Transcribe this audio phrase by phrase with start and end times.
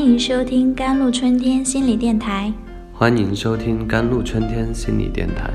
[0.00, 2.50] 欢迎收听甘露春天心理电台，
[2.90, 5.50] 欢迎收听甘露春天心理电台。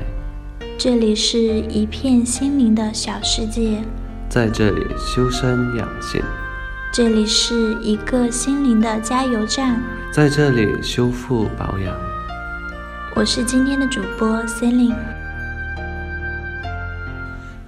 [0.78, 3.82] 这里是一片心灵的小世界，
[4.28, 6.22] 在这里修身养性；
[6.92, 11.92] 这里是一个心灵的加油站，在这里修复保养。
[13.16, 14.94] 我是今天的主播 Celine。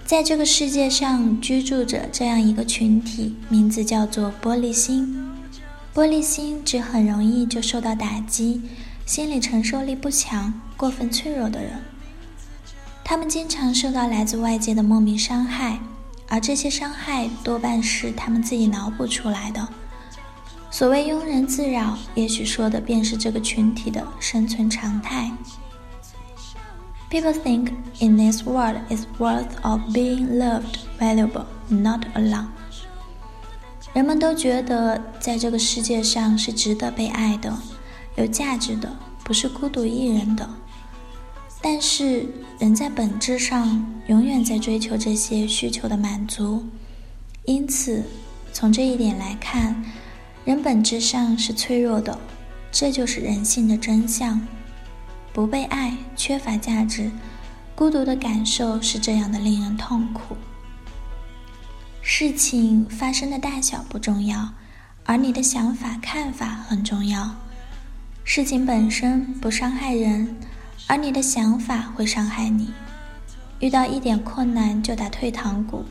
[0.05, 5.25] 在这个世界上居住着这样一个群体，名字叫做玻璃心。
[5.99, 8.63] 玻璃心指很容易就受到打击，
[9.05, 11.73] 心理承受力不强、过分脆弱的人。
[13.03, 15.81] 他们经常受到来自外界的莫名伤害，
[16.29, 19.69] 而这些伤害多半是他们自己脑补出来的。
[20.71, 25.33] 所谓庸人自扰，也许说的便是这个群体的生存常态。
[27.11, 32.47] People think in this world is worth of being loved, valuable, not alone.
[33.95, 37.53] 人们都觉得在这个世界上是值得被爱的、
[38.17, 40.49] 有价值的，不是孤独一人的。
[41.61, 42.27] 但是，
[42.61, 46.65] 人在本质上永远在追求这些需求的满足，
[47.47, 48.05] 因此，
[48.53, 49.85] 从这一点来看，
[50.45, 52.17] 人本质上是脆弱的，
[52.71, 54.41] 这就是人性的真相。
[55.33, 57.11] 不被爱、缺乏价值、
[57.75, 60.37] 孤独的感受是这样的，令人痛苦。
[62.11, 64.55] 事情发生的大小不重要，
[65.05, 67.37] 而你的想法、看法很重要。
[68.25, 70.35] 事情本身不伤害人，
[70.87, 72.71] 而你的想法会伤害你。
[73.61, 75.85] 遇到一点困难就打退堂鼓，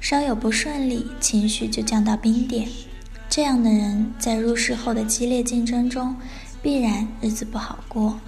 [0.00, 2.66] 稍有不顺利，情绪就降到冰点。
[3.28, 6.16] 这样的人在入世后的激烈竞争中，
[6.62, 8.18] 必然日子不好过。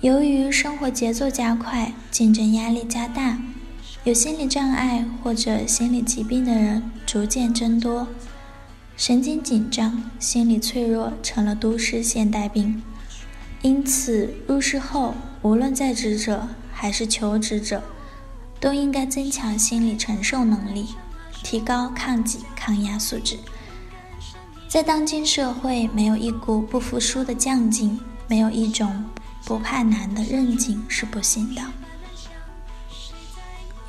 [0.00, 3.38] 由于生活节奏加快，竞争压力加大。
[4.04, 8.08] 有心理障碍或者心理疾病的人逐渐增多，
[8.96, 12.82] 神经紧张、心理脆弱成了都市现代病。
[13.60, 15.12] 因此，入世后，
[15.42, 17.82] 无论在职者还是求职者，
[18.58, 20.86] 都应该增强心理承受能力，
[21.44, 23.36] 提高抗挤、抗压素质。
[24.66, 29.04] 在当今社会，没有一股不服输的犟劲，没有一种
[29.44, 31.60] 不怕难的韧劲是不行的。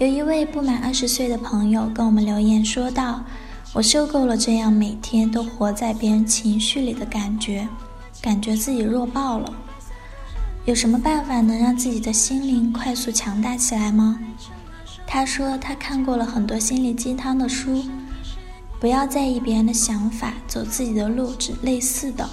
[0.01, 3.23] 有一位不满二十岁的朋友跟我们留言说道
[3.71, 7.67] ：“我受够了这样每天都活在别人情绪里的感觉，
[8.19, 9.53] 感觉自己弱爆了。
[10.65, 14.17] 有什么办法能让自己的心灵快速强大起来吗？”
[15.05, 17.85] 他说他看过了很多心灵鸡汤的书，
[18.79, 22.27] 不要在意别人的想法，走自己的路只类似的。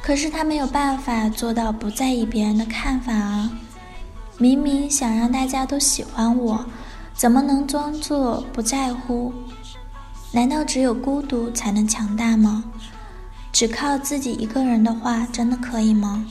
[0.00, 3.50] 可是他没有办法做到不在意别人的看法啊。
[4.38, 6.66] 明明想让大家都喜欢我，
[7.14, 9.32] 怎么能装作不在乎？
[10.30, 12.62] 难道只有孤独才能强大吗？
[13.50, 16.26] 只靠自己一个人的话，真的可以吗？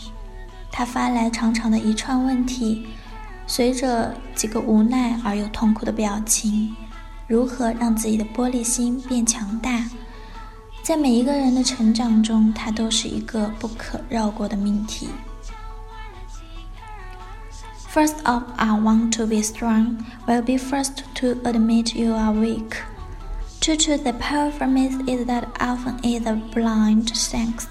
[0.72, 2.86] 他发来长长的一串问题，
[3.48, 6.76] 随着几个无奈而又痛苦的表情。
[7.28, 9.84] 如何让自己的玻璃心变强大？
[10.84, 15.08] 在每一个人的成长中，它都是一个不可绕过的命题。
[17.95, 22.77] First off, I want to be strong will be first to admit you are weak.
[23.61, 27.67] True to the powerful myth is that often is a blind strength.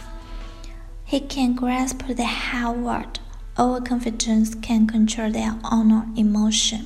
[1.06, 3.19] He can grasp the whole world.
[3.57, 6.85] Overconfidence can control their own emotion.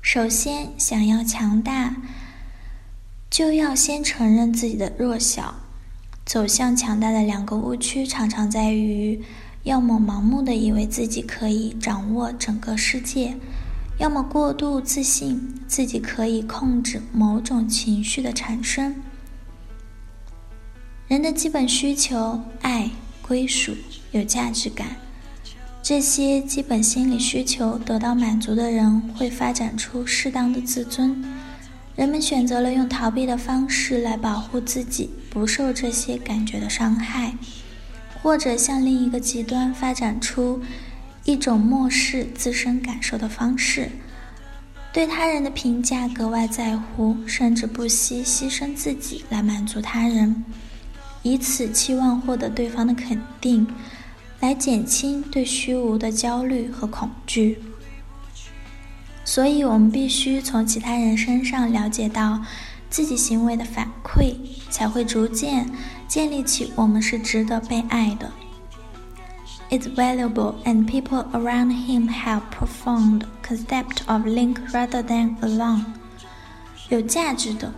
[0.00, 1.94] 首先，想要强大，
[3.30, 5.54] 就要先承认自己的弱小。
[6.24, 9.22] 走向强大的两个误区，常常在于。
[9.67, 13.35] 要么盲目的以为自己可以掌握整个世界，
[13.99, 18.95] 要么过度自信自己可以控制某种情绪的产生。
[21.09, 22.89] 人的基本需求——爱、
[23.21, 23.75] 归属、
[24.13, 24.87] 有价值感，
[25.83, 31.21] 这些基本心理需求得到满足的人，会发展出适当的自尊。
[31.97, 37.33] 人们选择了用逃避的方式来保护自己，不受这些感觉的伤害。
[38.21, 40.61] 或者向另一个极端发展出
[41.23, 43.89] 一种漠视自身感受的方式，
[44.91, 50.43] 对他人的评价格外在乎，甚至不惜牺牲自己来满足他人，
[51.21, 53.67] 以此期望获得对方的肯定，
[54.39, 57.59] 来减轻对虚无的焦虑和恐惧。
[59.25, 62.41] 所以，我们必须从其他人身上了解到
[62.89, 64.35] 自己行为的反馈，
[64.69, 65.69] 才会逐渐。
[66.07, 68.31] 建立起我们是值得被爱的。
[69.69, 75.83] It's valuable, and people around him have profound concept of link rather than alone.
[76.87, 77.73] 有价值的，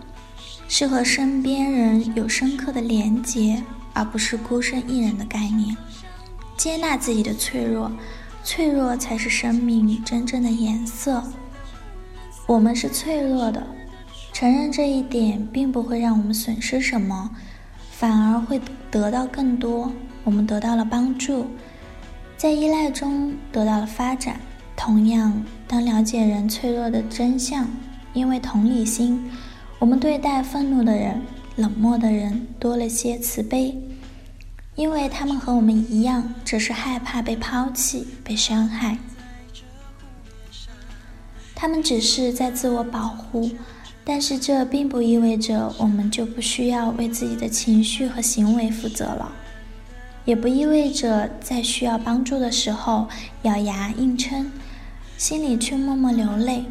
[0.67, 3.63] 是和身边人有深刻的连结，
[3.93, 5.75] 而不是孤身一人的概念。
[6.55, 7.91] 接纳自己的脆弱，
[8.43, 11.23] 脆弱才是生命真正的颜色。
[12.45, 13.65] 我们是脆弱的，
[14.39, 17.29] 承认这一点并不会让我们损失什么，
[17.91, 18.57] 反而会
[18.89, 19.91] 得到更多。
[20.23, 21.45] 我们得到了帮助，
[22.37, 24.39] 在依赖中得到了发展。
[24.77, 27.67] 同样，当了解人脆弱的真相，
[28.13, 29.29] 因为同理心。
[29.77, 31.21] 我们对待愤怒的人、
[31.57, 33.77] 冷漠的人多了些慈悲，
[34.75, 38.97] 因为他们和我们一样，只是害怕被抛弃、被伤害。
[41.53, 43.51] 他们只是在自我保护，
[44.03, 49.31] 但是这并不意味着我们就不需要为自己的情绪和行为负责了，
[50.25, 53.07] 也不意味着在需要帮助的时候
[53.43, 54.51] 咬牙硬撑，
[55.17, 56.65] 心里却默默流泪。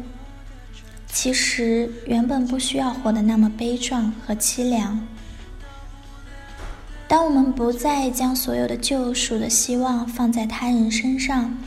[1.11, 5.07] 其实原本不需要活得那么悲壮和凄凉。
[7.07, 11.57] 当我们不再将所有的救赎的希望放在他人身上，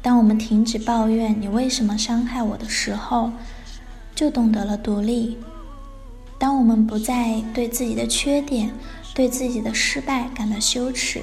[0.00, 3.30] 当我们停止抱怨“你为什么伤害我”的时候，
[4.18, 5.38] 就懂得了独立。
[6.40, 8.68] 当我们不再对自己的缺点、
[9.14, 11.22] 对自己的失败感到羞耻，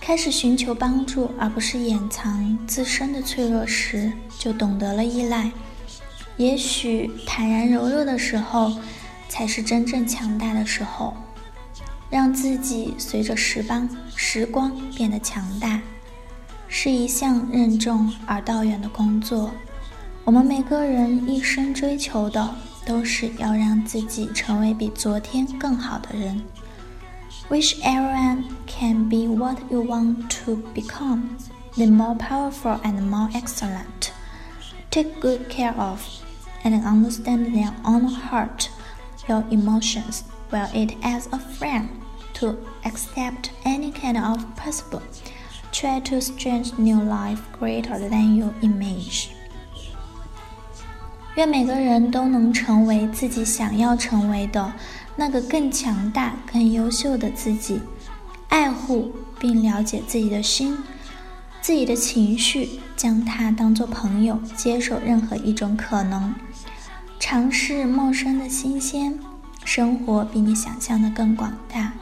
[0.00, 5.50] 开始寻求帮助而不是掩藏自身的脆弱时，就懂得了依赖。
[6.36, 8.72] 也许坦然柔弱的时候，
[9.28, 11.16] 才是真正强大的时候。
[12.10, 15.80] 让自己随着时光时光变得强大，
[16.68, 19.50] 是一项任重而道远的工作。
[20.23, 22.55] 我们每个人一生追求的，
[22.85, 26.41] 都是要让自己成为比昨天更好的人。
[27.49, 31.37] Wish everyone can be what you want to become,
[31.73, 34.11] the more powerful and more excellent.
[34.91, 35.99] Take good care of.
[36.63, 38.69] and understand their own heart,
[39.27, 41.89] your emotions, while it as a friend
[42.33, 45.01] to accept any kind of possible.
[45.71, 49.32] Try to stretch new life greater than your image.
[51.36, 54.72] 愿每个人都能成为自己想要成为的
[55.16, 57.80] 那个更强大、更优秀的自己，
[58.48, 60.78] 爱护并了解自己的心，
[61.60, 66.34] 自己的情绪，将它当作朋友，接受任何一种可能。
[67.18, 69.18] 尝试陌生的新鲜，
[69.64, 71.92] 生活比你想象的更广大。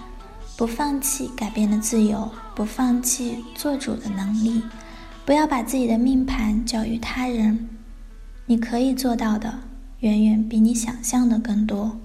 [0.55, 4.63] 不放弃改变的自由，不放弃做主的能力。
[5.25, 7.69] 不要把自己的命盘交于他人，
[8.53, 9.61] 你可以做到的
[10.01, 11.99] 远远比你想象的更多。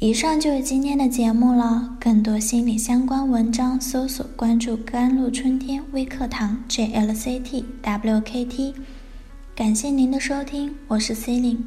[0.00, 1.96] 以上就是今天的节目了。
[2.00, 8.74] 更多心理相关文章，搜索关注“甘露春天微课堂 ”（JLCT WKT）。
[9.54, 11.58] 感谢您的收听，我是 Celine。